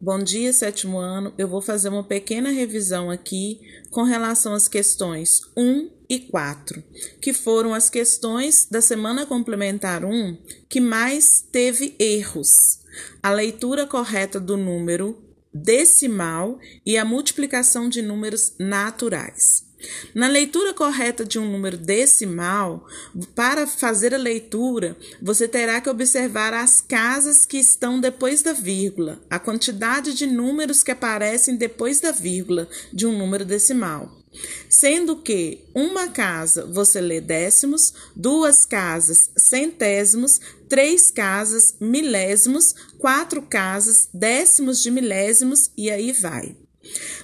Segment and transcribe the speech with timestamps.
[0.00, 1.32] Bom dia, sétimo ano.
[1.38, 3.60] Eu vou fazer uma pequena revisão aqui
[3.90, 6.82] com relação às questões 1 e 4,
[7.22, 10.36] que foram as questões da semana complementar 1
[10.68, 12.80] que mais teve erros.
[13.22, 15.16] A leitura correta do número
[15.54, 19.64] decimal e a multiplicação de números naturais.
[20.14, 22.86] Na leitura correta de um número decimal,
[23.34, 29.20] para fazer a leitura, você terá que observar as casas que estão depois da vírgula,
[29.30, 34.24] a quantidade de números que aparecem depois da vírgula de um número decimal.
[34.68, 44.08] Sendo que uma casa você lê décimos, duas casas centésimos, três casas milésimos, quatro casas
[44.12, 46.56] décimos de milésimos e aí vai.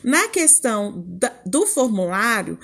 [0.02, 1.04] Na questão
[1.44, 2.58] do formulário,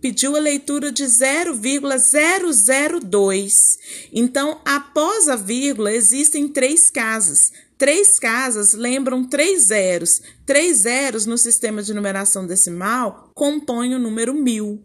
[0.00, 3.78] pediu a leitura de 0,002.
[4.12, 7.50] Então, após a vírgula, existem três casas.
[7.76, 10.22] Três casas lembram três zeros.
[10.46, 14.82] Três zeros no sistema de numeração decimal compõem o número mil.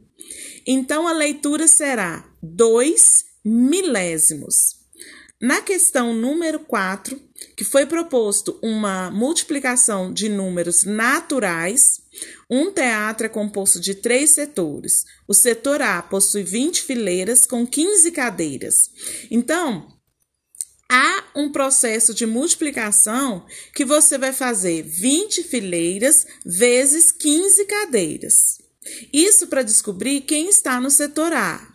[0.65, 4.80] Então, a leitura será 2 milésimos.
[5.41, 7.19] Na questão número 4,
[7.57, 11.99] que foi proposto uma multiplicação de números naturais,
[12.47, 15.03] um teatro é composto de três setores.
[15.27, 18.91] O setor A possui 20 fileiras com 15 cadeiras.
[19.31, 19.87] Então,
[20.87, 28.61] há um processo de multiplicação que você vai fazer 20 fileiras vezes 15 cadeiras.
[29.11, 31.67] Isso para descobrir quem está no setor A.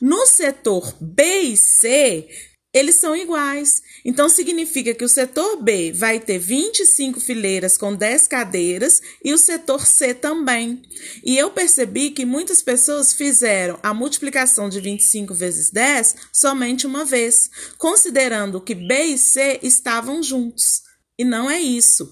[0.00, 2.28] No setor B e C,
[2.72, 3.82] eles são iguais.
[4.04, 9.38] Então, significa que o setor B vai ter 25 fileiras com 10 cadeiras e o
[9.38, 10.82] setor C também.
[11.22, 17.04] E eu percebi que muitas pessoas fizeram a multiplicação de 25 vezes 10 somente uma
[17.04, 20.82] vez, considerando que B e C estavam juntos.
[21.18, 22.10] E não é isso.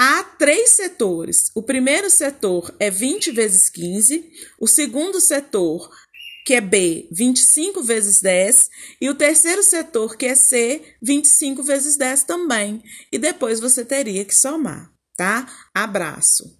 [0.00, 1.50] Há três setores.
[1.56, 5.90] O primeiro setor é 20 vezes 15, o segundo setor
[6.48, 8.70] que é B, 25 vezes 10,
[9.02, 12.82] e o terceiro setor, que é C, 25 vezes 10 também.
[13.12, 15.46] E depois você teria que somar, tá?
[15.74, 16.58] Abraço.